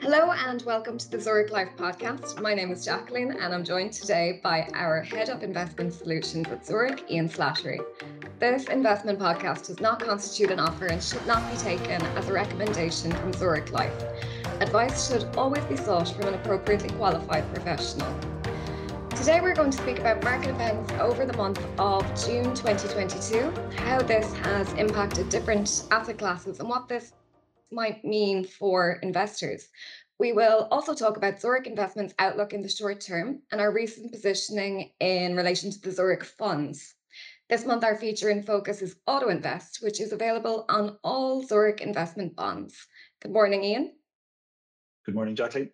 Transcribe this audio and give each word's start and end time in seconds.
Hello 0.00 0.30
and 0.30 0.62
welcome 0.62 0.96
to 0.96 1.10
the 1.10 1.20
Zurich 1.20 1.50
Life 1.50 1.70
podcast. 1.76 2.40
My 2.40 2.54
name 2.54 2.70
is 2.70 2.84
Jacqueline 2.84 3.32
and 3.32 3.52
I'm 3.52 3.64
joined 3.64 3.92
today 3.92 4.38
by 4.44 4.68
our 4.72 5.02
Head 5.02 5.28
of 5.28 5.42
Investment 5.42 5.92
Solutions 5.92 6.46
at 6.48 6.64
Zurich, 6.64 7.04
Ian 7.10 7.28
Slattery. 7.28 7.80
This 8.38 8.66
investment 8.66 9.18
podcast 9.18 9.66
does 9.66 9.80
not 9.80 9.98
constitute 9.98 10.52
an 10.52 10.60
offer 10.60 10.86
and 10.86 11.02
should 11.02 11.26
not 11.26 11.50
be 11.50 11.58
taken 11.58 12.00
as 12.16 12.28
a 12.28 12.32
recommendation 12.32 13.10
from 13.10 13.32
Zurich 13.32 13.72
Life. 13.72 13.92
Advice 14.60 15.08
should 15.08 15.24
always 15.36 15.64
be 15.64 15.76
sought 15.76 16.08
from 16.10 16.28
an 16.28 16.34
appropriately 16.34 16.90
qualified 16.90 17.52
professional. 17.52 18.16
Today 19.10 19.40
we're 19.40 19.54
going 19.54 19.72
to 19.72 19.78
speak 19.78 19.98
about 19.98 20.22
market 20.22 20.50
events 20.50 20.92
over 21.00 21.26
the 21.26 21.36
month 21.36 21.60
of 21.76 22.04
June 22.24 22.54
2022, 22.54 23.52
how 23.78 24.00
this 24.00 24.32
has 24.38 24.72
impacted 24.74 25.28
different 25.28 25.82
asset 25.90 26.18
classes 26.18 26.60
and 26.60 26.68
what 26.68 26.86
this 26.86 27.14
might 27.70 28.04
mean 28.04 28.44
for 28.44 28.98
investors. 29.02 29.68
We 30.18 30.32
will 30.32 30.68
also 30.70 30.94
talk 30.94 31.16
about 31.16 31.40
Zurich 31.40 31.66
Investments' 31.66 32.14
outlook 32.18 32.52
in 32.52 32.62
the 32.62 32.68
short 32.68 33.00
term 33.00 33.42
and 33.52 33.60
our 33.60 33.72
recent 33.72 34.10
positioning 34.10 34.90
in 35.00 35.36
relation 35.36 35.70
to 35.70 35.80
the 35.80 35.92
Zurich 35.92 36.24
funds. 36.24 36.94
This 37.48 37.64
month, 37.64 37.84
our 37.84 37.96
feature 37.96 38.28
in 38.28 38.42
focus 38.42 38.82
is 38.82 38.96
Auto 39.06 39.28
Invest, 39.28 39.78
which 39.82 40.00
is 40.00 40.12
available 40.12 40.66
on 40.68 40.98
all 41.02 41.42
Zurich 41.42 41.80
investment 41.80 42.36
bonds. 42.36 42.86
Good 43.22 43.32
morning, 43.32 43.64
Ian. 43.64 43.94
Good 45.06 45.14
morning, 45.14 45.36
Jacqueline. 45.36 45.70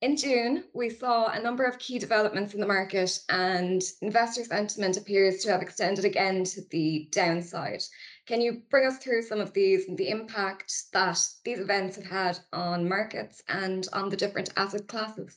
In 0.00 0.16
June, 0.16 0.62
we 0.74 0.90
saw 0.90 1.26
a 1.26 1.42
number 1.42 1.64
of 1.64 1.80
key 1.80 1.98
developments 1.98 2.54
in 2.54 2.60
the 2.60 2.66
market, 2.68 3.18
and 3.28 3.82
investor 4.00 4.44
sentiment 4.44 4.96
appears 4.96 5.42
to 5.42 5.50
have 5.50 5.60
extended 5.60 6.04
again 6.04 6.44
to 6.44 6.60
the 6.70 7.08
downside. 7.10 7.82
Can 8.24 8.40
you 8.40 8.62
bring 8.70 8.86
us 8.86 8.98
through 8.98 9.22
some 9.22 9.40
of 9.40 9.52
these 9.52 9.88
and 9.88 9.98
the 9.98 10.10
impact 10.10 10.72
that 10.92 11.18
these 11.44 11.58
events 11.58 11.96
have 11.96 12.04
had 12.04 12.38
on 12.52 12.88
markets 12.88 13.42
and 13.48 13.88
on 13.92 14.08
the 14.08 14.16
different 14.16 14.50
asset 14.56 14.86
classes? 14.86 15.36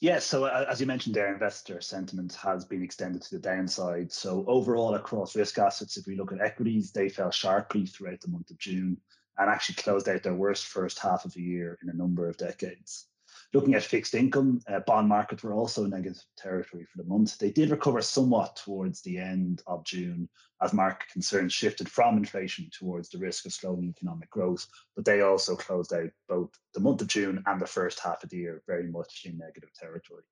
Yes, 0.00 0.26
so 0.26 0.46
uh, 0.46 0.66
as 0.68 0.80
you 0.80 0.86
mentioned 0.86 1.14
there, 1.14 1.32
investor 1.32 1.80
sentiment 1.80 2.34
has 2.34 2.64
been 2.64 2.82
extended 2.82 3.22
to 3.22 3.36
the 3.36 3.40
downside. 3.40 4.10
So 4.12 4.44
overall, 4.48 4.96
across 4.96 5.36
risk 5.36 5.56
assets, 5.58 5.96
if 5.96 6.08
we 6.08 6.16
look 6.16 6.32
at 6.32 6.40
equities, 6.40 6.90
they 6.90 7.08
fell 7.08 7.30
sharply 7.30 7.86
throughout 7.86 8.20
the 8.22 8.28
month 8.28 8.50
of 8.50 8.58
June 8.58 8.96
and 9.38 9.50
actually 9.50 9.76
closed 9.76 10.08
out 10.08 10.22
their 10.22 10.34
worst 10.34 10.66
first 10.66 10.98
half 10.98 11.24
of 11.24 11.34
the 11.34 11.42
year 11.42 11.78
in 11.82 11.88
a 11.88 11.94
number 11.94 12.28
of 12.28 12.36
decades. 12.36 13.06
Looking 13.52 13.74
at 13.74 13.84
fixed 13.84 14.14
income, 14.14 14.60
uh, 14.66 14.80
bond 14.80 15.08
markets 15.08 15.44
were 15.44 15.54
also 15.54 15.86
negative 15.86 16.20
territory 16.36 16.84
for 16.84 16.98
the 16.98 17.08
month. 17.08 17.38
They 17.38 17.50
did 17.50 17.70
recover 17.70 18.02
somewhat 18.02 18.56
towards 18.56 19.00
the 19.00 19.18
end 19.18 19.62
of 19.68 19.84
June 19.84 20.28
as 20.60 20.72
market 20.72 21.08
concerns 21.12 21.52
shifted 21.52 21.88
from 21.88 22.16
inflation 22.16 22.68
towards 22.76 23.10
the 23.10 23.18
risk 23.18 23.46
of 23.46 23.52
slowing 23.52 23.88
economic 23.88 24.30
growth, 24.30 24.66
but 24.96 25.04
they 25.04 25.20
also 25.20 25.54
closed 25.54 25.92
out 25.92 26.10
both 26.28 26.50
the 26.74 26.80
month 26.80 27.00
of 27.00 27.06
June 27.06 27.42
and 27.46 27.60
the 27.60 27.66
first 27.66 28.00
half 28.00 28.24
of 28.24 28.30
the 28.30 28.38
year 28.38 28.62
very 28.66 28.88
much 28.88 29.22
in 29.24 29.38
negative 29.38 29.70
territory. 29.74 30.24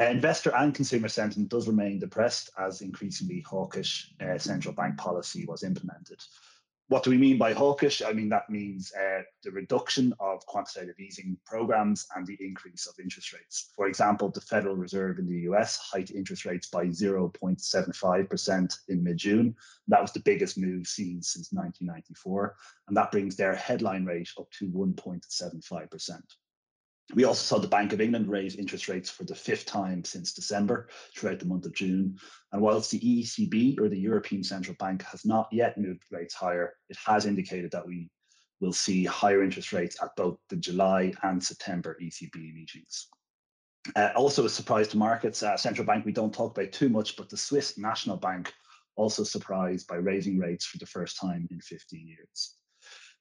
Uh, 0.00 0.04
investor 0.04 0.54
and 0.54 0.74
consumer 0.74 1.08
sentiment 1.08 1.50
does 1.50 1.66
remain 1.66 1.98
depressed 1.98 2.50
as 2.56 2.82
increasingly 2.82 3.44
hawkish 3.46 4.14
uh, 4.20 4.38
central 4.38 4.72
bank 4.72 4.96
policy 4.96 5.44
was 5.46 5.64
implemented 5.64 6.22
what 6.88 7.02
do 7.02 7.10
we 7.10 7.18
mean 7.18 7.36
by 7.36 7.52
hawkish? 7.52 8.00
I 8.02 8.12
mean, 8.12 8.30
that 8.30 8.48
means 8.48 8.90
uh, 8.94 9.20
the 9.44 9.50
reduction 9.50 10.14
of 10.20 10.44
quantitative 10.46 10.98
easing 10.98 11.36
programs 11.44 12.06
and 12.16 12.26
the 12.26 12.38
increase 12.40 12.86
of 12.86 12.94
interest 12.98 13.34
rates. 13.34 13.72
For 13.76 13.88
example, 13.88 14.30
the 14.30 14.40
Federal 14.40 14.74
Reserve 14.74 15.18
in 15.18 15.28
the 15.28 15.40
US 15.50 15.76
hiked 15.76 16.12
interest 16.12 16.46
rates 16.46 16.68
by 16.68 16.86
0.75% 16.86 18.78
in 18.88 19.04
mid 19.04 19.18
June. 19.18 19.54
That 19.88 20.00
was 20.00 20.12
the 20.12 20.20
biggest 20.20 20.56
move 20.56 20.86
seen 20.86 21.20
since 21.20 21.52
1994. 21.52 22.56
And 22.88 22.96
that 22.96 23.12
brings 23.12 23.36
their 23.36 23.54
headline 23.54 24.06
rate 24.06 24.30
up 24.38 24.50
to 24.52 24.68
1.75%. 24.68 26.20
We 27.14 27.24
also 27.24 27.42
saw 27.42 27.58
the 27.60 27.68
Bank 27.68 27.94
of 27.94 28.02
England 28.02 28.28
raise 28.28 28.56
interest 28.56 28.86
rates 28.86 29.08
for 29.08 29.24
the 29.24 29.34
fifth 29.34 29.64
time 29.64 30.04
since 30.04 30.34
December 30.34 30.88
throughout 31.16 31.38
the 31.38 31.46
month 31.46 31.64
of 31.64 31.74
June. 31.74 32.18
And 32.52 32.60
whilst 32.60 32.90
the 32.90 33.00
ECB 33.00 33.80
or 33.80 33.88
the 33.88 33.98
European 33.98 34.44
Central 34.44 34.76
Bank 34.78 35.02
has 35.04 35.24
not 35.24 35.48
yet 35.50 35.78
moved 35.78 36.04
rates 36.10 36.34
higher, 36.34 36.74
it 36.90 36.98
has 37.06 37.24
indicated 37.24 37.70
that 37.70 37.86
we 37.86 38.10
will 38.60 38.74
see 38.74 39.04
higher 39.04 39.42
interest 39.42 39.72
rates 39.72 39.96
at 40.02 40.14
both 40.16 40.38
the 40.50 40.56
July 40.56 41.14
and 41.22 41.42
September 41.42 41.96
ECB 42.02 42.52
meetings. 42.52 43.08
Uh, 43.96 44.10
also, 44.14 44.44
a 44.44 44.50
surprise 44.50 44.88
to 44.88 44.98
markets, 44.98 45.42
uh, 45.42 45.56
central 45.56 45.86
bank 45.86 46.04
we 46.04 46.12
don't 46.12 46.34
talk 46.34 46.58
about 46.58 46.72
too 46.72 46.90
much, 46.90 47.16
but 47.16 47.30
the 47.30 47.36
Swiss 47.36 47.78
National 47.78 48.18
Bank 48.18 48.52
also 48.96 49.22
surprised 49.24 49.86
by 49.86 49.94
raising 49.94 50.38
rates 50.38 50.66
for 50.66 50.76
the 50.76 50.84
first 50.84 51.18
time 51.18 51.48
in 51.50 51.60
15 51.60 52.06
years 52.06 52.57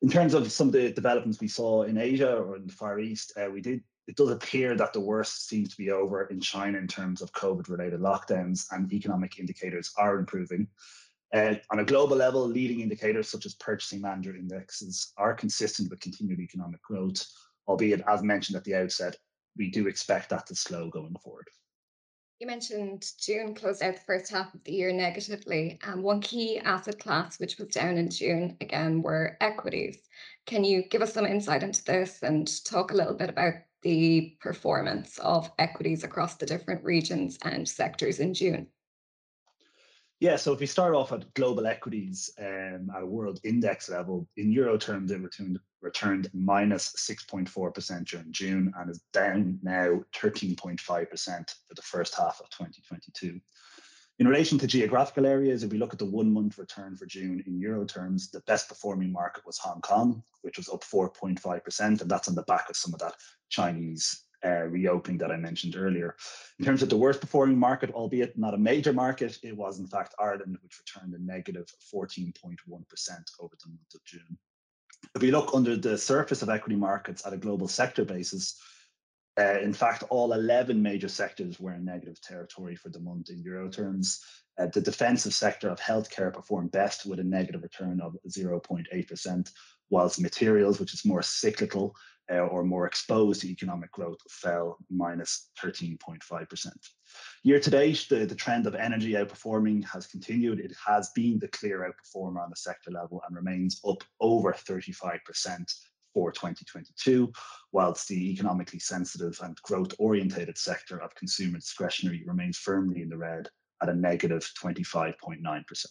in 0.02 0.09
terms 0.09 0.34
of 0.34 0.52
some 0.52 0.68
of 0.68 0.74
the 0.74 0.91
developments 0.91 1.40
we 1.40 1.47
saw 1.47 1.84
in 1.84 1.97
Asia 1.97 2.35
or 2.35 2.56
in 2.56 2.68
the 2.68 2.74
Far 2.74 3.00
East, 3.00 3.34
uh, 3.38 3.50
we 3.50 3.62
did. 3.62 3.84
It 4.08 4.16
does 4.16 4.30
appear 4.30 4.74
that 4.75 4.94
the 4.94 5.02
worst 5.02 5.50
seems 5.50 5.69
to 5.69 5.78
be 5.78 5.91
over 5.91 6.28
in 6.28 6.40
China 6.40 6.78
in 6.78 6.88
terms 6.88 7.22
of 7.22 7.34
COVID-related 7.34 8.00
lockdowns, 8.00 8.66
and 8.72 8.91
economic 8.94 9.38
indicators 9.38 9.94
are 9.97 10.18
improving. 10.18 10.68
Uh, 11.34 11.56
on 11.72 11.80
a 11.80 11.84
global 11.84 12.16
level, 12.16 12.47
leading 12.47 12.80
indicators 12.80 13.28
such 13.28 13.46
as 13.46 13.56
purchasing 13.56 14.00
manager 14.00 14.34
indexes 14.34 15.12
are 15.18 15.34
consistent 15.34 15.90
with 15.90 16.00
continued 16.00 16.40
economic 16.40 16.81
growth, 16.84 17.25
albeit, 17.68 18.02
as 18.08 18.24
mentioned 18.24 18.56
at 18.56 18.64
the 18.64 18.75
outset, 18.75 19.18
we 19.58 19.69
do 19.69 19.88
expect 19.88 20.29
that 20.29 20.47
to 20.47 20.56
slow 20.56 20.90
going 20.90 21.16
forward. 21.22 21.50
You 22.39 22.45
mentioned 22.45 23.13
June 23.19 23.55
closed 23.55 23.81
out 23.81 23.95
the 23.95 24.01
first 24.01 24.31
half 24.31 24.53
of 24.53 24.63
the 24.63 24.71
year 24.71 24.93
negatively. 24.93 25.79
and 25.81 26.03
one 26.03 26.21
key 26.21 26.59
asset 26.59 26.99
class 26.99 27.39
which 27.39 27.57
was 27.57 27.69
down 27.69 27.97
in 27.97 28.11
June 28.11 28.55
again 28.61 29.01
were 29.01 29.37
equities. 29.41 29.97
Can 30.45 30.63
you 30.63 30.83
give 30.83 31.01
us 31.01 31.13
some 31.13 31.25
insight 31.25 31.63
into 31.63 31.83
this 31.83 32.21
and 32.21 32.63
talk 32.63 32.91
a 32.91 32.95
little 32.95 33.15
bit 33.15 33.29
about 33.29 33.55
the 33.81 34.37
performance 34.39 35.17
of 35.17 35.51
equities 35.57 36.03
across 36.03 36.35
the 36.35 36.45
different 36.45 36.83
regions 36.83 37.39
and 37.41 37.67
sectors 37.67 38.19
in 38.19 38.35
June? 38.35 38.67
Yeah, 40.19 40.35
so 40.35 40.53
if 40.53 40.59
we 40.59 40.67
start 40.67 40.93
off 40.93 41.11
at 41.11 41.33
global 41.33 41.65
equities 41.65 42.29
um, 42.39 42.91
at 42.95 43.03
a 43.03 43.05
world 43.05 43.39
index 43.43 43.89
level, 43.89 44.27
in 44.37 44.51
euro 44.51 44.77
terms, 44.77 45.11
it 45.11 45.21
returned, 45.21 45.59
returned 45.87 46.29
minus 46.33 46.93
6.4% 46.97 48.05
during 48.05 48.31
June 48.31 48.73
and 48.77 48.89
is 48.89 48.99
down 49.13 49.57
now 49.63 50.03
13.5% 50.13 50.79
for 50.79 51.75
the 51.75 51.81
first 51.81 52.13
half 52.15 52.41
of 52.41 52.49
2022. 52.49 53.39
In 54.19 54.27
relation 54.27 54.57
to 54.57 54.67
geographical 54.67 55.25
areas, 55.25 55.63
if 55.63 55.71
we 55.71 55.77
look 55.77 55.93
at 55.93 55.99
the 55.99 56.05
one 56.19 56.33
month 56.33 56.57
return 56.57 56.97
for 56.97 57.05
June 57.05 57.41
in 57.47 57.59
euro 57.59 57.85
terms, 57.85 58.29
the 58.29 58.41
best 58.41 58.67
performing 58.67 59.11
market 59.11 59.45
was 59.45 59.59
Hong 59.59 59.79
Kong, 59.79 60.23
which 60.41 60.57
was 60.57 60.67
up 60.69 60.83
4.5%, 60.83 62.01
and 62.01 62.11
that's 62.11 62.27
on 62.27 62.35
the 62.35 62.41
back 62.43 62.69
of 62.69 62.75
some 62.75 62.93
of 62.93 62.99
that 62.99 63.13
Chinese 63.49 64.23
uh, 64.45 64.63
reopening 64.63 65.17
that 65.19 65.31
I 65.31 65.37
mentioned 65.37 65.75
earlier. 65.77 66.15
In 66.59 66.65
terms 66.65 66.83
of 66.83 66.89
the 66.89 66.97
worst 66.97 67.21
performing 67.21 67.57
market, 67.57 67.91
albeit 67.91 68.37
not 68.37 68.53
a 68.53 68.57
major 68.57 68.91
market, 68.91 69.37
it 69.43 69.55
was 69.55 69.79
in 69.79 69.87
fact 69.87 70.15
Ireland, 70.19 70.57
which 70.61 70.79
returned 70.79 71.13
a 71.13 71.23
negative 71.23 71.67
14.1 71.93 72.33
over 73.39 73.55
the 73.63 73.69
month 73.69 73.93
of 73.95 74.03
June. 74.03 74.37
If 75.16 75.22
we 75.22 75.31
look 75.31 75.52
under 75.53 75.75
the 75.75 75.97
surface 75.97 76.41
of 76.41 76.50
equity 76.50 76.75
markets 76.75 77.25
at 77.25 77.34
a 77.34 77.38
global 77.38 77.68
sector 77.68 78.06
basis, 78.06 78.59
uh, 79.40 79.59
in 79.59 79.74
fact, 79.74 80.03
all 80.09 80.34
11 80.34 80.81
major 80.81 81.08
sectors 81.08 81.59
were 81.59 81.74
in 81.74 81.85
negative 81.85 82.19
territory 82.22 82.75
for 82.75 82.90
the 82.90 83.00
month 83.00 83.30
in 83.30 83.41
euro 83.44 83.69
terms. 83.69 84.24
Uh, 84.59 84.68
the 84.73 84.81
defensive 84.81 85.34
sector 85.34 85.69
of 85.69 85.79
healthcare 85.79 86.34
performed 86.34 86.72
best 86.72 87.06
with 87.06 87.19
a 87.19 87.23
negative 87.23 87.62
return 87.62 88.01
of 88.01 88.16
0.8%, 88.28 89.51
whilst 89.90 90.19
materials, 90.19 90.79
which 90.79 90.94
is 90.94 91.06
more 91.06 91.22
cyclical, 91.22 91.95
uh, 92.29 92.40
or 92.40 92.63
more 92.63 92.85
exposed 92.85 93.41
to 93.41 93.50
economic 93.50 93.91
growth 93.91 94.19
fell 94.29 94.78
minus 94.90 95.50
13.5%. 95.63 96.67
Year 97.44 97.59
to 97.59 97.69
date, 97.69 98.06
the, 98.09 98.25
the 98.25 98.35
trend 98.35 98.67
of 98.67 98.75
energy 98.75 99.13
outperforming 99.13 99.85
has 99.85 100.07
continued. 100.07 100.59
It 100.59 100.73
has 100.85 101.12
been 101.12 101.40
the 101.40 101.47
clear 101.47 101.90
outperformer 101.90 102.44
on 102.44 102.50
the 102.50 102.56
sector 102.56 102.91
level 102.91 103.22
and 103.25 103.35
remains 103.35 103.79
up 103.88 104.03
over 104.19 104.51
35% 104.51 105.73
for 106.13 106.31
2022, 106.31 107.31
whilst 107.72 108.08
the 108.08 108.31
economically 108.31 108.79
sensitive 108.79 109.40
and 109.43 109.55
growth 109.61 109.93
orientated 109.99 110.58
sector 110.58 110.99
of 111.02 111.16
consumer 111.16 111.59
discretionary 111.59 112.23
remains 112.26 112.58
firmly 112.58 113.03
in 113.03 113.09
the 113.09 113.17
red 113.17 113.47
at 113.82 113.90
a 113.90 113.94
negative 113.94 114.50
25.9%. 114.62 115.85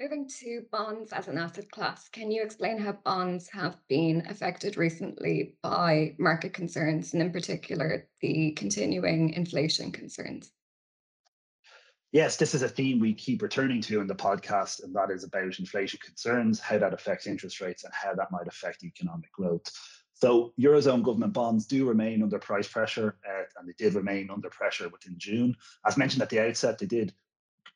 Moving 0.00 0.28
to 0.40 0.62
bonds 0.72 1.12
as 1.12 1.28
an 1.28 1.38
asset 1.38 1.70
class, 1.70 2.08
can 2.08 2.30
you 2.30 2.42
explain 2.42 2.78
how 2.78 2.92
bonds 3.04 3.48
have 3.50 3.76
been 3.88 4.26
affected 4.28 4.76
recently 4.76 5.56
by 5.62 6.16
market 6.18 6.52
concerns 6.52 7.12
and, 7.12 7.22
in 7.22 7.30
particular, 7.30 8.08
the 8.20 8.52
continuing 8.52 9.30
inflation 9.34 9.92
concerns? 9.92 10.50
Yes, 12.10 12.36
this 12.36 12.54
is 12.54 12.62
a 12.62 12.68
theme 12.68 13.00
we 13.00 13.14
keep 13.14 13.40
returning 13.40 13.80
to 13.82 14.00
in 14.00 14.06
the 14.06 14.14
podcast, 14.14 14.82
and 14.82 14.94
that 14.94 15.10
is 15.10 15.24
about 15.24 15.58
inflation 15.58 15.98
concerns, 16.04 16.60
how 16.60 16.78
that 16.78 16.92
affects 16.92 17.26
interest 17.26 17.60
rates, 17.60 17.84
and 17.84 17.94
how 17.94 18.14
that 18.14 18.30
might 18.30 18.48
affect 18.48 18.84
economic 18.84 19.32
growth. 19.32 19.70
So, 20.22 20.52
Eurozone 20.56 21.02
government 21.02 21.32
bonds 21.32 21.66
do 21.66 21.84
remain 21.84 22.22
under 22.22 22.38
price 22.38 22.68
pressure, 22.68 23.16
uh, 23.28 23.42
and 23.58 23.68
they 23.68 23.72
did 23.76 23.94
remain 23.94 24.30
under 24.30 24.48
pressure 24.50 24.88
within 24.88 25.14
June. 25.18 25.56
As 25.84 25.96
mentioned 25.96 26.22
at 26.22 26.30
the 26.30 26.38
outset, 26.38 26.78
they 26.78 26.86
did 26.86 27.12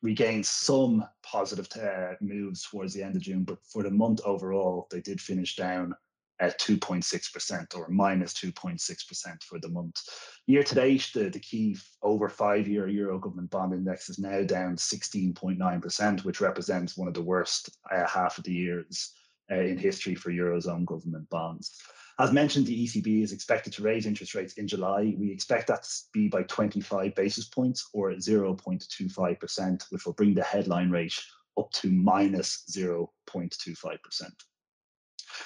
regain 0.01 0.45
some 0.45 1.05
positive 1.23 1.67
uh, 1.75 2.13
moves 2.21 2.63
towards 2.63 2.93
the 2.93 3.03
end 3.03 3.17
of 3.17 3.21
June, 3.21 3.43
but 3.43 3.57
for 3.65 3.83
the 3.83 3.91
month 3.91 4.21
overall, 4.23 4.87
they 4.89 5.01
did 5.01 5.19
finish 5.19 5.57
down 5.57 5.93
at 6.39 6.57
2.6% 6.61 7.75
or 7.75 7.89
minus 7.89 8.33
2.6% 8.35 9.43
for 9.43 9.59
the 9.59 9.67
month. 9.67 10.01
Year 10.45 10.63
to 10.63 10.73
date, 10.75 11.09
the, 11.13 11.29
the 11.29 11.41
key 11.41 11.75
over 12.01 12.29
five 12.29 12.65
year 12.65 12.87
Euro 12.87 13.19
government 13.19 13.49
bond 13.49 13.73
index 13.73 14.07
is 14.07 14.19
now 14.19 14.41
down 14.43 14.77
16.9%, 14.77 16.23
which 16.23 16.39
represents 16.39 16.95
one 16.95 17.09
of 17.09 17.13
the 17.13 17.21
worst 17.21 17.77
uh, 17.91 18.07
half 18.07 18.37
of 18.37 18.45
the 18.45 18.53
years 18.53 19.11
uh, 19.51 19.59
in 19.59 19.77
history 19.77 20.15
for 20.15 20.31
Eurozone 20.31 20.85
government 20.85 21.29
bonds. 21.29 21.81
As 22.19 22.31
mentioned, 22.31 22.65
the 22.65 22.85
ECB 22.85 23.21
is 23.21 23.31
expected 23.31 23.73
to 23.73 23.83
raise 23.83 24.07
interest 24.07 24.33
rates 24.33 24.53
in 24.53 24.67
July. 24.67 25.13
We 25.17 25.31
expect 25.31 25.67
that 25.67 25.83
to 25.83 25.89
be 26.13 26.27
by 26.27 26.43
25 26.43 27.13
basis 27.13 27.47
points 27.47 27.89
or 27.93 28.11
0.25%, 28.11 29.91
which 29.91 30.05
will 30.05 30.13
bring 30.13 30.33
the 30.33 30.43
headline 30.43 30.89
rate 30.89 31.13
up 31.59 31.71
to 31.73 31.91
minus 31.91 32.63
0.25%. 32.71 34.31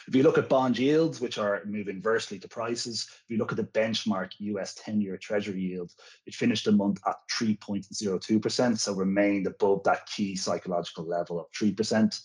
If 0.07 0.15
you 0.15 0.23
look 0.23 0.37
at 0.37 0.47
bond 0.47 0.77
yields, 0.77 1.19
which 1.19 1.37
are 1.37 1.63
moving 1.65 1.97
inversely 1.97 2.39
to 2.39 2.47
prices, 2.47 3.07
if 3.09 3.23
you 3.29 3.37
look 3.37 3.51
at 3.51 3.57
the 3.57 3.63
benchmark 3.65 4.31
US 4.39 4.75
10 4.75 5.01
year 5.01 5.17
Treasury 5.17 5.59
yield, 5.59 5.91
it 6.25 6.35
finished 6.35 6.65
the 6.65 6.71
month 6.71 6.99
at 7.05 7.15
3.02%, 7.37 8.79
so 8.79 8.93
remained 8.93 9.47
above 9.47 9.83
that 9.83 10.05
key 10.05 10.35
psychological 10.35 11.05
level 11.05 11.39
of 11.39 11.47
3%. 11.51 12.21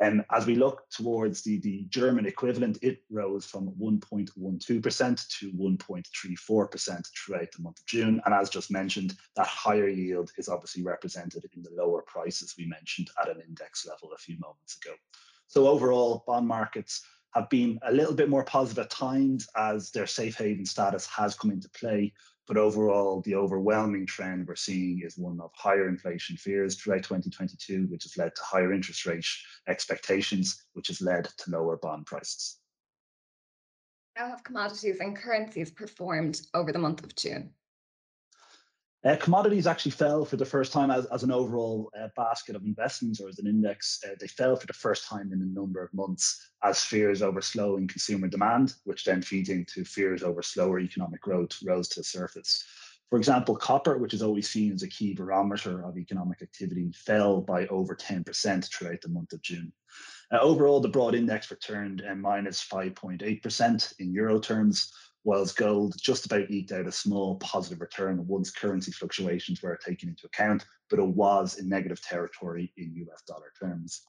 And 0.00 0.24
as 0.32 0.46
we 0.46 0.56
look 0.56 0.88
towards 0.90 1.42
the, 1.42 1.60
the 1.60 1.84
German 1.88 2.26
equivalent, 2.26 2.78
it 2.82 3.02
rose 3.10 3.46
from 3.46 3.72
1.12% 3.80 5.28
to 5.38 5.52
1.34% 5.52 7.06
throughout 7.16 7.52
the 7.52 7.62
month 7.62 7.78
of 7.78 7.86
June. 7.86 8.20
And 8.24 8.34
as 8.34 8.50
just 8.50 8.70
mentioned, 8.70 9.14
that 9.36 9.46
higher 9.46 9.88
yield 9.88 10.32
is 10.38 10.48
obviously 10.48 10.82
represented 10.82 11.48
in 11.54 11.62
the 11.62 11.70
lower 11.70 12.02
prices 12.02 12.54
we 12.58 12.66
mentioned 12.66 13.10
at 13.20 13.28
an 13.28 13.40
index 13.46 13.86
level 13.86 14.10
a 14.12 14.18
few 14.18 14.36
moments 14.40 14.76
ago. 14.82 14.94
So 15.46 15.68
overall, 15.68 16.24
bond 16.26 16.48
markets 16.48 17.02
have 17.34 17.48
been 17.48 17.78
a 17.86 17.92
little 17.92 18.14
bit 18.14 18.28
more 18.28 18.44
positive 18.44 18.84
at 18.84 18.90
times 18.90 19.48
as 19.56 19.90
their 19.90 20.06
safe 20.06 20.36
haven 20.36 20.66
status 20.66 21.06
has 21.06 21.34
come 21.34 21.50
into 21.50 21.68
play. 21.70 22.12
But 22.48 22.56
overall, 22.56 23.20
the 23.22 23.36
overwhelming 23.36 24.06
trend 24.06 24.48
we're 24.48 24.56
seeing 24.56 25.02
is 25.04 25.16
one 25.16 25.40
of 25.40 25.52
higher 25.54 25.88
inflation 25.88 26.36
fears 26.36 26.74
throughout 26.76 27.04
2022, 27.04 27.86
which 27.86 28.02
has 28.02 28.16
led 28.16 28.34
to 28.34 28.42
higher 28.42 28.72
interest 28.72 29.06
rate 29.06 29.24
expectations, 29.68 30.64
which 30.72 30.88
has 30.88 31.00
led 31.00 31.24
to 31.24 31.50
lower 31.50 31.76
bond 31.76 32.06
prices. 32.06 32.58
How 34.16 34.28
have 34.28 34.44
commodities 34.44 34.98
and 35.00 35.16
currencies 35.16 35.70
performed 35.70 36.42
over 36.52 36.72
the 36.72 36.78
month 36.78 37.02
of 37.04 37.14
June? 37.14 37.54
Uh, 39.04 39.16
commodities 39.16 39.66
actually 39.66 39.90
fell 39.90 40.24
for 40.24 40.36
the 40.36 40.44
first 40.44 40.72
time 40.72 40.90
as, 40.90 41.06
as 41.06 41.24
an 41.24 41.32
overall 41.32 41.90
uh, 42.00 42.06
basket 42.14 42.54
of 42.54 42.64
investments 42.64 43.20
or 43.20 43.28
as 43.28 43.40
an 43.40 43.48
index. 43.48 44.00
Uh, 44.06 44.14
they 44.20 44.28
fell 44.28 44.54
for 44.54 44.66
the 44.68 44.72
first 44.72 45.08
time 45.08 45.32
in 45.32 45.42
a 45.42 45.60
number 45.60 45.82
of 45.82 45.92
months 45.92 46.50
as 46.62 46.84
fears 46.84 47.20
over 47.20 47.40
slowing 47.40 47.88
consumer 47.88 48.28
demand, 48.28 48.74
which 48.84 49.04
then 49.04 49.20
feeds 49.20 49.48
into 49.48 49.84
fears 49.84 50.22
over 50.22 50.40
slower 50.40 50.78
economic 50.78 51.20
growth, 51.20 51.58
rose 51.64 51.88
to 51.88 52.00
the 52.00 52.04
surface. 52.04 52.64
For 53.10 53.18
example, 53.18 53.56
copper, 53.56 53.98
which 53.98 54.14
is 54.14 54.22
always 54.22 54.48
seen 54.48 54.72
as 54.72 54.84
a 54.84 54.88
key 54.88 55.14
barometer 55.14 55.84
of 55.84 55.98
economic 55.98 56.40
activity, 56.40 56.92
fell 56.94 57.40
by 57.40 57.66
over 57.66 57.96
10% 57.96 58.72
throughout 58.72 59.00
the 59.02 59.08
month 59.08 59.32
of 59.32 59.42
June. 59.42 59.72
Uh, 60.32 60.38
overall, 60.38 60.80
the 60.80 60.88
broad 60.88 61.14
index 61.14 61.50
returned 61.50 62.02
uh, 62.08 62.14
minus 62.14 62.66
5.8% 62.66 63.94
in 63.98 64.12
euro 64.12 64.38
terms, 64.38 64.92
whilst 65.24 65.56
gold 65.56 65.94
just 66.00 66.26
about 66.26 66.50
eked 66.50 66.72
out 66.72 66.86
a 66.86 66.92
small 66.92 67.36
positive 67.36 67.80
return 67.80 68.26
once 68.26 68.50
currency 68.50 68.90
fluctuations 68.92 69.62
were 69.62 69.78
taken 69.84 70.08
into 70.08 70.26
account, 70.26 70.64
but 70.90 70.98
it 70.98 71.06
was 71.06 71.58
in 71.58 71.68
negative 71.68 72.00
territory 72.02 72.72
in 72.76 72.94
US 73.08 73.22
dollar 73.26 73.52
terms. 73.60 74.02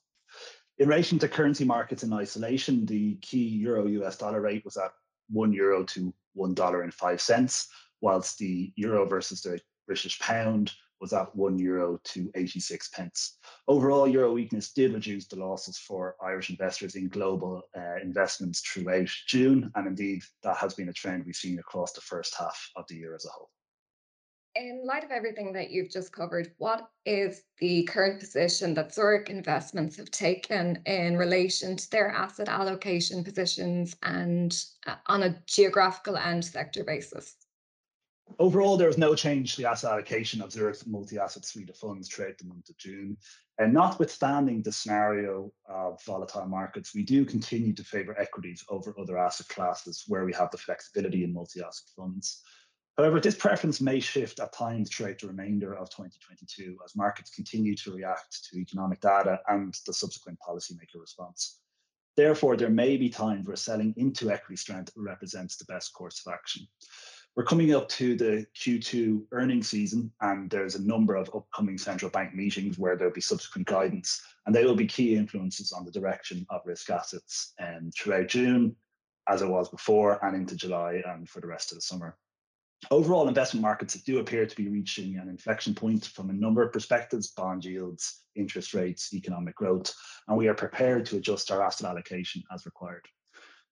In 0.80 0.90
relation 0.90 1.20
to 1.20 1.28
currency 1.28 1.66
markets 1.66 2.04
in 2.04 2.12
isolation, 2.14 2.86
the 2.86 3.16
key 3.22 3.48
euro 3.48 3.86
US 3.88 4.18
dollar 4.18 4.42
rate 4.42 4.66
was 4.66 4.78
at 4.78 4.92
one 5.30 5.54
euro 5.54 5.84
to 5.84 6.14
one 6.34 6.54
dollar 6.54 6.82
and 6.82 6.94
five 6.94 7.22
cents, 7.22 7.68
whilst 8.02 8.40
the 8.40 8.72
euro 8.76 9.06
versus 9.06 9.42
the 9.42 9.60
British 9.86 10.20
pound 10.20 10.72
was 11.04 11.12
at 11.12 11.36
one 11.36 11.60
euro 11.60 12.00
to 12.06 12.32
86 12.34 12.88
pence. 12.88 13.38
Overall, 13.68 14.08
euro 14.08 14.32
weakness 14.32 14.72
did 14.72 14.94
reduce 14.94 15.28
the 15.28 15.36
losses 15.36 15.78
for 15.78 16.16
Irish 16.24 16.50
investors 16.50 16.96
in 16.96 17.10
global 17.10 17.62
uh, 17.78 17.98
investments 18.02 18.62
throughout 18.62 19.10
June, 19.28 19.70
and 19.76 19.86
indeed 19.86 20.24
that 20.44 20.56
has 20.56 20.74
been 20.76 20.88
a 20.88 20.94
trend 20.94 21.26
we've 21.26 21.36
seen 21.36 21.60
across 21.60 21.92
the 21.92 22.00
first 22.00 22.34
half 22.40 22.58
of 22.78 22.86
the 22.88 22.96
year 22.96 23.16
as 23.16 23.26
a 23.26 23.30
whole. 23.30 23.50
In 24.56 24.86
light 24.86 25.04
of 25.04 25.12
everything 25.12 25.52
that 25.54 25.72
you've 25.72 25.92
just 25.92 26.14
covered, 26.14 26.54
what 26.58 26.88
is 27.06 27.44
the 27.58 27.84
current 27.84 28.22
position 28.22 28.74
that 28.76 28.94
Zurich 28.94 29.30
investments 29.30 29.98
have 29.98 30.10
taken 30.10 30.82
in 30.86 31.18
relation 31.18 31.76
to 31.76 31.92
their 31.92 32.12
asset 32.12 32.48
allocation 32.48 33.26
positions 33.26 33.94
and 34.04 34.64
uh, 34.88 34.96
on 35.08 35.24
a 35.24 35.38
geographical 35.48 36.18
and 36.18 36.46
sector 36.46 36.86
basis? 36.86 37.43
Overall, 38.40 38.78
there 38.78 38.88
was 38.88 38.98
no 38.98 39.16
change 39.16 39.56
to 39.56 39.62
the 39.62 39.70
asset 39.70 39.92
allocation 39.92 40.42
of 40.42 40.52
Zurich's 40.52 40.88
multi-asset 40.88 41.46
suite 41.46 41.70
of 41.70 41.78
funds 41.78 42.10
throughout 42.10 42.38
the 42.38 42.46
month 42.46 42.70
of 42.70 42.78
June. 42.78 43.18
And 43.60 43.74
notwithstanding 43.74 44.64
the 44.64 44.72
scenario 44.72 45.52
of 45.70 46.04
volatile 46.04 46.48
markets, 46.48 46.96
we 46.96 47.04
do 47.04 47.26
continue 47.26 47.74
to 47.74 47.84
favor 47.84 48.20
equities 48.20 48.64
over 48.70 48.96
other 49.00 49.18
asset 49.18 49.48
classes 49.50 50.06
where 50.08 50.26
we 50.26 50.34
have 50.34 50.50
the 50.52 50.58
flexibility 50.58 51.24
in 51.24 51.34
multi-asset 51.34 51.90
funds. 51.96 52.42
However, 52.98 53.20
this 53.20 53.36
preference 53.36 53.82
may 53.82 54.00
shift 54.00 54.40
at 54.40 54.54
times 54.54 54.90
throughout 54.90 55.20
the 55.20 55.28
remainder 55.28 55.76
of 55.76 55.90
2022 55.90 56.78
as 56.86 56.96
markets 56.96 57.32
continue 57.32 57.76
to 57.78 57.94
react 57.94 58.50
to 58.50 58.60
economic 58.60 59.02
data 59.02 59.40
and 59.48 59.76
the 59.86 59.94
subsequent 59.94 60.40
policymaker 60.40 61.00
response. 61.00 61.60
Therefore, 62.16 62.56
there 62.56 62.70
may 62.70 62.98
be 62.98 63.10
times 63.10 63.48
where 63.48 63.56
selling 63.56 63.94
into 63.98 64.30
equity 64.30 64.58
strength 64.58 64.92
represents 64.96 65.58
the 65.58 65.66
best 65.66 65.94
course 65.94 66.22
of 66.26 66.34
action. 66.34 66.68
We're 67.36 67.46
coming 67.46 67.74
up 67.74 67.90
to 67.90 68.16
the 68.16 68.46
Q2 68.56 69.24
earnings 69.32 69.68
season, 69.68 70.12
and 70.22 70.52
there's 70.52 70.76
a 70.76 70.84
number 70.84 71.16
of 71.16 71.32
upcoming 71.34 71.80
central 71.80 72.12
bank 72.12 72.36
meetings 72.36 72.78
where 72.78 72.96
there'll 72.96 73.12
be 73.12 73.22
subsequent 73.22 73.66
guidance, 73.66 74.22
and 74.46 74.54
they 74.54 74.64
will 74.66 74.76
be 74.76 74.86
key 74.86 75.16
influences 75.16 75.72
on 75.72 75.84
the 75.84 75.92
direction 75.92 76.46
of 76.52 76.62
risk 76.64 76.92
assets 76.92 77.54
um, 77.60 77.90
throughout 77.98 78.28
June, 78.28 78.76
as 79.28 79.42
it 79.42 79.48
was 79.48 79.68
before, 79.70 80.24
and 80.24 80.36
into 80.36 80.56
July 80.56 81.02
and 81.08 81.28
for 81.28 81.42
the 81.42 81.48
rest 81.48 81.72
of 81.72 81.78
the 81.78 81.82
summer. 81.82 82.16
Overall, 82.92 83.28
investment 83.28 83.64
markets 83.64 83.96
do 83.96 84.20
appear 84.20 84.46
to 84.46 84.56
be 84.56 84.70
reaching 84.70 85.18
an 85.18 85.28
inflection 85.28 85.74
point 85.74 86.06
from 86.06 86.30
a 86.30 86.34
number 86.34 86.62
of 86.62 86.72
perspectives 86.72 87.32
bond 87.32 87.66
yields, 87.66 88.26
interest 88.36 88.76
rates, 88.76 89.12
economic 89.12 89.56
growth, 89.56 89.92
and 90.28 90.38
we 90.38 90.50
are 90.50 90.54
prepared 90.54 91.04
to 91.08 91.18
adjust 91.18 91.50
our 91.50 91.64
asset 91.64 91.90
allocation 91.90 92.44
as 92.54 92.68
required. 92.68 93.08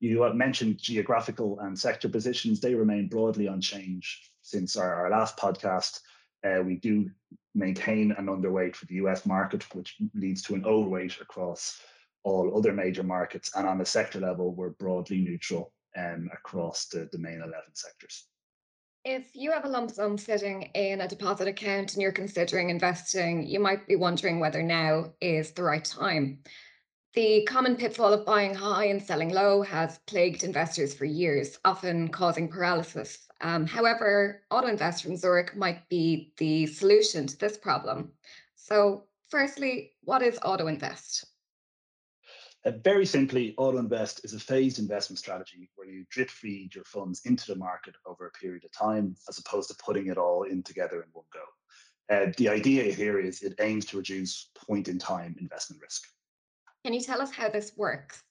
You 0.02 0.34
mentioned 0.34 0.80
geographical 0.80 1.60
and 1.60 1.78
sector 1.78 2.10
positions. 2.10 2.60
They 2.60 2.74
remain 2.74 3.08
broadly 3.08 3.46
unchanged 3.46 4.30
since 4.42 4.76
our, 4.76 4.96
our 4.96 5.12
last 5.12 5.38
podcast. 5.38 6.00
Uh, 6.44 6.64
we 6.64 6.78
do 6.78 7.10
maintain 7.54 8.12
an 8.18 8.26
underweight 8.26 8.76
for 8.76 8.88
the 8.88 8.96
US 8.96 9.28
market, 9.28 9.64
which 9.76 9.98
leads 10.16 10.42
to 10.44 10.56
an 10.56 10.66
overweight 10.66 11.22
across 11.22 11.80
all 12.24 12.58
other 12.58 12.74
major 12.74 13.04
markets. 13.04 13.52
And 13.56 13.68
on 13.68 13.78
the 13.78 13.86
sector 13.86 14.20
level, 14.20 14.56
we're 14.56 14.72
broadly 14.72 15.20
neutral 15.20 15.72
um, 15.96 16.32
across 16.34 16.88
the, 16.88 17.08
the 17.12 17.20
main 17.20 17.38
11 17.38 17.54
sectors. 17.74 18.26
If 19.06 19.36
you 19.36 19.52
have 19.52 19.66
a 19.66 19.70
lump 19.70 19.92
sum 19.92 20.18
sitting 20.18 20.64
in 20.74 21.02
a 21.02 21.08
deposit 21.08 21.48
account 21.48 21.94
and 21.94 22.02
you're 22.02 22.12
considering 22.12 22.72
investing, 22.72 23.46
you 23.46 23.60
might 23.60 23.88
be 23.88 23.96
wondering 23.96 24.40
whether 24.40 24.64
now 24.64 25.14
is 25.22 25.52
the 25.52 25.64
right 25.64 25.86
time. 25.86 26.40
The 27.14 27.44
common 27.44 27.76
pitfall 27.76 28.14
of 28.14 28.26
buying 28.26 28.54
high 28.54 28.86
and 28.86 29.04
selling 29.04 29.34
low 29.34 29.64
has 29.64 30.00
plagued 30.08 30.46
investors 30.46 30.94
for 30.94 31.04
years, 31.04 31.60
often 31.66 32.08
causing 32.08 32.48
paralysis. 32.48 33.28
Um, 33.42 33.68
however, 33.68 34.44
Auto 34.50 34.68
Invest 34.68 35.04
from 35.04 35.18
Zurich 35.18 35.54
might 35.54 35.90
be 35.90 36.32
the 36.38 36.68
solution 36.68 37.28
to 37.28 37.38
this 37.38 37.58
problem. 37.58 38.14
So, 38.56 39.08
firstly, 39.28 39.92
what 40.04 40.22
is 40.22 40.40
Auto 40.46 40.68
Invest? 40.68 41.26
Uh, 42.64 42.72
very 42.82 43.06
simply, 43.06 43.56
Auto 43.58 43.80
Invest 43.80 44.24
is 44.24 44.34
a 44.34 44.40
phased 44.40 44.80
investment 44.80 45.20
strategy 45.20 45.70
where 45.76 45.90
you 45.90 46.06
drip 46.10 46.30
feed 46.30 46.74
your 46.74 46.86
funds 46.86 47.24
into 47.26 47.46
the 47.48 47.58
market 47.58 47.96
over 48.06 48.28
a 48.28 48.40
period 48.40 48.64
of 48.64 48.72
time, 48.72 49.18
as 49.28 49.38
opposed 49.38 49.68
to 49.70 49.76
putting 49.84 50.08
it 50.08 50.18
all 50.18 50.44
in 50.44 50.64
together 50.64 51.02
in 51.02 51.10
one 51.12 51.26
go. 51.34 52.16
Uh, 52.16 52.32
the 52.38 52.48
idea 52.48 52.84
here 52.84 53.20
is 53.20 53.42
it 53.42 53.56
aims 53.60 53.84
to 53.88 53.98
reduce 53.98 54.50
point 54.56 54.88
in 54.88 54.98
time 54.98 55.36
investment 55.42 55.82
risk. 55.82 56.08
Can 56.84 56.94
you 56.94 57.02
tell 57.02 57.22
us 57.22 57.32
how 57.32 57.50
this 57.50 57.72
works? 57.78 58.24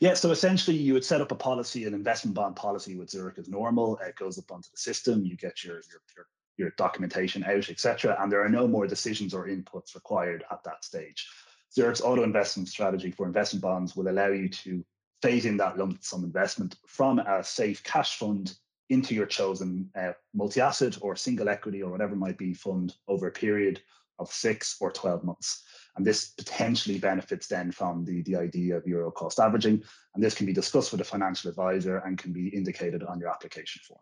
Yeah, 0.00 0.14
so 0.14 0.30
essentially 0.30 0.76
you 0.76 0.94
would 0.94 1.04
set 1.04 1.20
up 1.20 1.32
a 1.32 1.34
policy, 1.34 1.84
an 1.84 1.94
investment 1.94 2.34
bond 2.34 2.56
policy 2.56 2.96
with 2.96 3.10
Zurich 3.10 3.38
as 3.38 3.48
normal. 3.48 3.98
It 3.98 4.14
goes 4.16 4.38
up 4.38 4.52
onto 4.52 4.70
the 4.70 4.76
system, 4.76 5.24
you 5.24 5.36
get 5.36 5.64
your, 5.64 5.74
your, 5.74 6.02
your, 6.14 6.26
your 6.56 6.70
documentation 6.76 7.42
out, 7.44 7.68
etc. 7.68 8.16
And 8.20 8.30
there 8.30 8.44
are 8.44 8.48
no 8.48 8.68
more 8.68 8.86
decisions 8.86 9.34
or 9.34 9.48
inputs 9.48 9.94
required 9.94 10.44
at 10.52 10.62
that 10.64 10.84
stage. 10.84 11.28
Zurich's 11.74 12.00
auto 12.00 12.22
investment 12.22 12.68
strategy 12.68 13.10
for 13.10 13.26
investment 13.26 13.62
bonds 13.62 13.96
will 13.96 14.08
allow 14.08 14.28
you 14.28 14.48
to 14.48 14.84
phase 15.20 15.44
in 15.44 15.56
that 15.56 15.76
lump 15.76 16.02
sum 16.02 16.22
investment 16.22 16.76
from 16.86 17.18
a 17.18 17.42
safe 17.42 17.82
cash 17.82 18.18
fund 18.18 18.56
into 18.90 19.14
your 19.14 19.26
chosen 19.26 19.90
uh, 19.96 20.12
multi-asset 20.32 20.96
or 21.02 21.16
single 21.16 21.48
equity 21.48 21.82
or 21.82 21.90
whatever 21.90 22.14
might 22.14 22.38
be 22.38 22.54
fund 22.54 22.94
over 23.08 23.26
a 23.26 23.32
period 23.32 23.82
of 24.18 24.32
six 24.32 24.76
or 24.80 24.90
12 24.90 25.24
months. 25.24 25.64
And 25.96 26.06
this 26.06 26.30
potentially 26.30 26.98
benefits 26.98 27.48
then 27.48 27.72
from 27.72 28.04
the, 28.04 28.22
the 28.22 28.36
idea 28.36 28.76
of 28.76 28.86
euro 28.86 29.10
cost 29.10 29.40
averaging. 29.40 29.82
And 30.14 30.22
this 30.22 30.34
can 30.34 30.46
be 30.46 30.52
discussed 30.52 30.92
with 30.92 31.00
a 31.00 31.04
financial 31.04 31.50
advisor 31.50 31.98
and 31.98 32.16
can 32.16 32.32
be 32.32 32.48
indicated 32.48 33.02
on 33.02 33.18
your 33.18 33.30
application 33.30 33.82
form. 33.86 34.00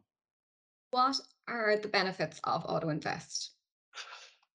What 0.91 1.21
are 1.49 1.77
the 1.77 1.89
benefits 1.89 2.41
of 2.45 2.65
Auto 2.67 2.89
Invest? 2.91 3.53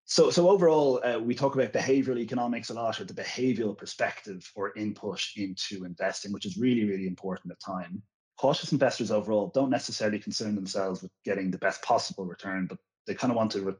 So, 0.06 0.30
so 0.30 0.50
overall, 0.50 1.00
uh, 1.06 1.20
we 1.20 1.34
talk 1.34 1.56
about 1.56 1.72
behavioral 1.72 2.20
economics 2.20 2.70
a 2.70 2.74
lot, 2.74 3.00
or 3.00 3.06
the 3.06 3.14
behavioral 3.14 3.78
perspective 3.78 4.52
or 4.56 4.74
input 4.76 5.26
into 5.38 5.86
investing, 5.86 6.34
which 6.34 6.46
is 6.46 6.58
really, 6.58 6.84
really 6.84 7.08
important 7.08 7.52
at 7.52 7.62
time. 7.62 8.04
Cautious 8.38 8.74
investors 8.74 9.10
overall 9.10 9.52
don't 9.54 9.70
necessarily 9.70 10.20
concern 10.20 10.54
themselves 10.54 11.02
with 11.02 11.12
getting 11.24 11.50
the 11.50 11.58
best 11.60 11.82
possible 11.82 12.26
return, 12.26 12.66
but 12.68 12.78
they 13.08 13.14
kind 13.14 13.32
of 13.32 13.38
want 13.38 13.52
to 13.52 13.62
re- 13.62 13.74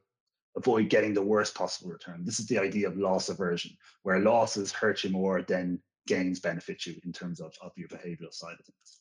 avoid 0.56 0.90
getting 0.90 1.14
the 1.14 1.22
worst 1.22 1.56
possible 1.56 1.92
return. 1.92 2.24
This 2.26 2.40
is 2.40 2.48
the 2.48 2.60
idea 2.60 2.88
of 2.88 2.98
loss 2.98 3.30
aversion, 3.30 3.72
where 4.04 4.20
losses 4.20 4.72
hurt 4.72 5.04
you 5.04 5.10
more 5.10 5.42
than 5.42 5.80
gains 6.08 6.40
benefit 6.40 6.86
you 6.86 6.96
in 7.06 7.12
terms 7.12 7.40
of, 7.40 7.54
of 7.62 7.72
your 7.76 7.88
behavioral 7.88 8.34
side 8.34 8.58
of 8.60 8.66
things. 8.66 9.00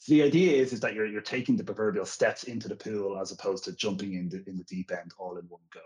So 0.00 0.14
the 0.14 0.22
idea 0.22 0.60
is, 0.60 0.72
is 0.72 0.80
that 0.80 0.94
you're, 0.94 1.06
you're 1.06 1.20
taking 1.20 1.56
the 1.56 1.64
proverbial 1.64 2.06
steps 2.06 2.44
into 2.44 2.68
the 2.68 2.76
pool 2.76 3.18
as 3.20 3.32
opposed 3.32 3.64
to 3.64 3.72
jumping 3.72 4.14
in 4.14 4.28
the, 4.28 4.42
in 4.46 4.56
the 4.56 4.64
deep 4.64 4.92
end 4.92 5.12
all 5.18 5.36
in 5.36 5.44
one 5.48 5.60
go. 5.72 5.80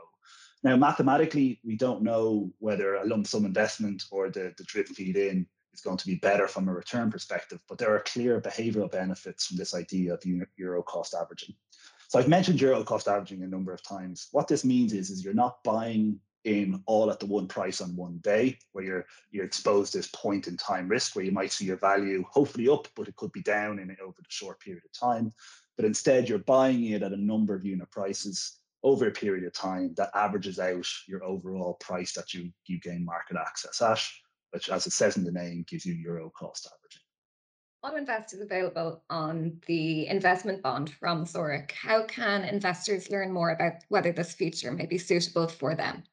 Now, 0.62 0.76
mathematically, 0.76 1.60
we 1.64 1.76
don't 1.76 2.02
know 2.02 2.52
whether 2.58 2.94
a 2.94 3.04
lump 3.04 3.26
sum 3.26 3.44
investment 3.44 4.04
or 4.10 4.30
the, 4.30 4.54
the 4.56 4.64
drip 4.64 4.88
feed 4.88 5.16
in 5.16 5.46
is 5.74 5.80
going 5.80 5.96
to 5.96 6.06
be 6.06 6.16
better 6.16 6.46
from 6.46 6.68
a 6.68 6.74
return 6.74 7.10
perspective, 7.10 7.60
but 7.68 7.78
there 7.78 7.94
are 7.94 8.00
clear 8.00 8.40
behavioral 8.40 8.90
benefits 8.90 9.46
from 9.46 9.56
this 9.56 9.74
idea 9.74 10.14
of 10.14 10.22
euro 10.56 10.82
cost 10.82 11.14
averaging. 11.14 11.54
So 12.12 12.18
I've 12.18 12.28
mentioned 12.28 12.60
euro 12.60 12.84
cost 12.84 13.08
averaging 13.08 13.42
a 13.42 13.46
number 13.46 13.72
of 13.72 13.82
times. 13.82 14.28
What 14.32 14.46
this 14.46 14.66
means 14.66 14.92
is, 14.92 15.08
is 15.08 15.24
you're 15.24 15.32
not 15.32 15.64
buying 15.64 16.20
in 16.44 16.82
all 16.84 17.10
at 17.10 17.18
the 17.18 17.24
one 17.24 17.48
price 17.48 17.80
on 17.80 17.96
one 17.96 18.18
day, 18.18 18.58
where 18.72 18.84
you're 18.84 19.06
you're 19.30 19.46
exposed 19.46 19.92
to 19.92 19.98
this 19.98 20.08
point 20.08 20.46
in 20.46 20.58
time 20.58 20.88
risk 20.88 21.16
where 21.16 21.24
you 21.24 21.32
might 21.32 21.52
see 21.52 21.64
your 21.64 21.78
value 21.78 22.22
hopefully 22.30 22.68
up, 22.68 22.86
but 22.96 23.08
it 23.08 23.16
could 23.16 23.32
be 23.32 23.40
down 23.40 23.78
in 23.78 23.96
over 24.04 24.18
the 24.18 24.28
short 24.28 24.60
period 24.60 24.82
of 24.84 24.92
time. 24.92 25.32
But 25.78 25.86
instead, 25.86 26.28
you're 26.28 26.40
buying 26.40 26.84
it 26.84 27.02
at 27.02 27.14
a 27.14 27.16
number 27.16 27.54
of 27.54 27.64
unit 27.64 27.90
prices 27.90 28.58
over 28.82 29.06
a 29.06 29.10
period 29.10 29.46
of 29.46 29.54
time 29.54 29.94
that 29.96 30.10
averages 30.14 30.58
out 30.58 30.86
your 31.08 31.24
overall 31.24 31.78
price 31.80 32.12
that 32.12 32.34
you 32.34 32.50
you 32.66 32.78
gain 32.78 33.06
market 33.06 33.38
access 33.38 33.80
at, 33.80 34.02
which, 34.50 34.68
as 34.68 34.86
it 34.86 34.92
says 34.92 35.16
in 35.16 35.24
the 35.24 35.32
name, 35.32 35.64
gives 35.66 35.86
you 35.86 35.94
euro 35.94 36.30
cost 36.38 36.66
averaging. 36.66 37.01
Auto 37.82 37.96
Invest 37.96 38.32
is 38.32 38.40
available 38.40 39.02
on 39.10 39.60
the 39.66 40.06
investment 40.06 40.62
bond 40.62 40.90
from 41.00 41.26
Zurich. 41.26 41.72
How 41.72 42.04
can 42.04 42.44
investors 42.44 43.10
learn 43.10 43.32
more 43.32 43.50
about 43.50 43.72
whether 43.88 44.12
this 44.12 44.34
feature 44.34 44.70
may 44.70 44.86
be 44.86 44.98
suitable 44.98 45.48
for 45.48 45.74
them? 45.74 46.04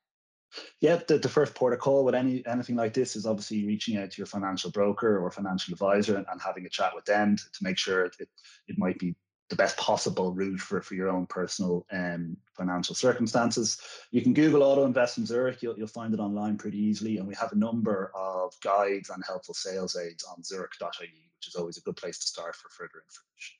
Yeah, 0.81 0.99
the, 1.07 1.19
the 1.19 1.29
first 1.29 1.53
port 1.53 1.73
of 1.73 1.79
call 1.79 2.03
with 2.03 2.15
any 2.15 2.43
anything 2.47 2.75
like 2.75 2.95
this 2.95 3.15
is 3.15 3.27
obviously 3.27 3.67
reaching 3.67 3.97
out 3.97 4.09
to 4.09 4.17
your 4.17 4.25
financial 4.25 4.71
broker 4.71 5.19
or 5.19 5.29
financial 5.29 5.73
advisor 5.73 6.15
and, 6.17 6.25
and 6.31 6.41
having 6.41 6.65
a 6.65 6.69
chat 6.69 6.95
with 6.95 7.05
them 7.05 7.37
to, 7.37 7.43
to 7.43 7.59
make 7.61 7.77
sure 7.77 8.05
it, 8.05 8.15
it 8.19 8.77
might 8.79 8.97
be 8.97 9.15
the 9.49 9.55
best 9.55 9.77
possible 9.77 10.31
route 10.31 10.59
for, 10.59 10.81
for 10.81 10.93
your 10.93 11.09
own 11.09 11.25
personal 11.25 11.85
um, 11.91 12.37
financial 12.55 12.93
circumstances. 12.93 13.79
You 14.11 14.21
can 14.21 14.33
Google 14.33 14.63
Auto 14.63 14.85
Invest 14.85 15.17
in 15.17 15.25
Zurich, 15.25 15.61
you'll, 15.61 15.77
you'll 15.77 15.87
find 15.87 16.13
it 16.13 16.19
online 16.19 16.57
pretty 16.57 16.77
easily. 16.77 17.17
And 17.17 17.27
we 17.27 17.35
have 17.35 17.51
a 17.51 17.57
number 17.57 18.11
of 18.15 18.53
guides 18.61 19.09
and 19.09 19.23
helpful 19.25 19.55
sales 19.55 19.95
aids 19.95 20.23
on 20.23 20.43
zurich.ie, 20.43 21.31
which 21.37 21.47
is 21.47 21.55
always 21.55 21.77
a 21.77 21.81
good 21.81 21.95
place 21.95 22.19
to 22.19 22.27
start 22.27 22.55
for 22.55 22.69
further 22.69 23.03
information. 23.05 23.55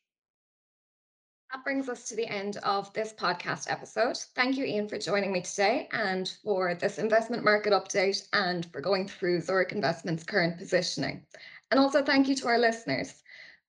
That 1.52 1.64
brings 1.64 1.90
us 1.90 2.08
to 2.10 2.16
the 2.16 2.28
end 2.28 2.58
of 2.58 2.94
this 2.94 3.12
podcast 3.12 3.72
episode. 3.72 4.18
Thank 4.36 4.56
you, 4.56 4.66
Ian, 4.66 4.88
for 4.88 5.00
joining 5.00 5.32
me 5.32 5.42
today 5.42 5.90
and 5.92 6.32
for 6.44 6.76
this 6.76 7.00
investment 7.00 7.44
market 7.44 7.74
update 7.74 8.28
and 8.34 8.68
for 8.68 8.82
going 8.82 9.08
through 9.08 9.42
Zurich 9.42 9.72
Investments' 9.72 10.24
current 10.24 10.60
positioning. 10.60 11.26
And 11.72 11.80
also, 11.80 12.04
thank 12.04 12.28
you 12.28 12.36
to 12.36 12.48
our 12.48 12.60
listeners. 12.60 13.24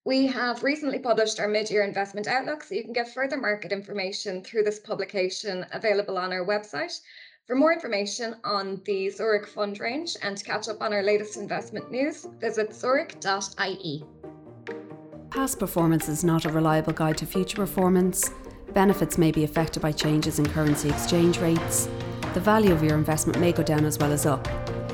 We 0.06 0.26
have 0.28 0.62
recently 0.62 0.98
published 0.98 1.38
our 1.40 1.48
mid-year 1.48 1.82
investment 1.82 2.26
outlook, 2.26 2.62
so 2.62 2.74
you 2.74 2.82
can 2.82 2.94
get 2.94 3.12
further 3.12 3.36
market 3.36 3.70
information 3.70 4.42
through 4.42 4.62
this 4.62 4.78
publication 4.78 5.66
available 5.72 6.16
on 6.16 6.32
our 6.32 6.44
website. 6.44 6.98
For 7.46 7.54
more 7.54 7.70
information 7.70 8.36
on 8.42 8.80
the 8.86 9.10
Zurich 9.10 9.46
fund 9.46 9.78
range 9.78 10.16
and 10.22 10.38
to 10.38 10.44
catch 10.44 10.70
up 10.70 10.80
on 10.80 10.94
our 10.94 11.02
latest 11.02 11.36
investment 11.36 11.90
news, 11.90 12.26
visit 12.40 12.74
zurich.ie. 12.74 14.04
Past 15.30 15.58
performance 15.58 16.08
is 16.08 16.24
not 16.24 16.46
a 16.46 16.48
reliable 16.50 16.94
guide 16.94 17.18
to 17.18 17.26
future 17.26 17.56
performance. 17.56 18.30
Benefits 18.72 19.18
may 19.18 19.30
be 19.30 19.44
affected 19.44 19.82
by 19.82 19.92
changes 19.92 20.38
in 20.38 20.48
currency 20.48 20.88
exchange 20.88 21.38
rates. 21.40 21.90
The 22.32 22.40
value 22.40 22.72
of 22.72 22.82
your 22.82 22.94
investment 22.94 23.38
may 23.38 23.52
go 23.52 23.62
down 23.62 23.84
as 23.84 23.98
well 23.98 24.12
as 24.12 24.24
up. 24.24 24.48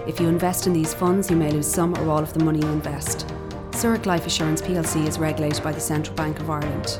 If 0.08 0.18
you 0.18 0.26
invest 0.26 0.66
in 0.66 0.72
these 0.72 0.94
funds, 0.94 1.30
you 1.30 1.36
may 1.36 1.52
lose 1.52 1.66
some 1.66 1.94
or 1.94 2.10
all 2.10 2.18
of 2.18 2.32
the 2.32 2.44
money 2.44 2.58
you 2.58 2.68
invest. 2.68 3.35
Zurich 3.76 4.06
Life 4.06 4.26
Assurance 4.26 4.62
plc 4.62 5.06
is 5.06 5.18
regulated 5.18 5.62
by 5.62 5.70
the 5.70 5.80
Central 5.80 6.16
Bank 6.16 6.40
of 6.40 6.48
Ireland. 6.48 6.98